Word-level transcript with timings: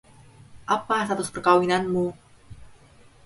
Apa 0.75 0.97
status 1.05 1.29
perkawinanmu? 1.33 2.05